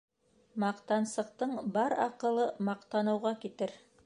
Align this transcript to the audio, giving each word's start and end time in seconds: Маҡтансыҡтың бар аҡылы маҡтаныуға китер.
Маҡтансыҡтың 0.63 1.53
бар 1.77 1.97
аҡылы 2.09 2.49
маҡтаныуға 2.71 3.39
китер. 3.47 3.81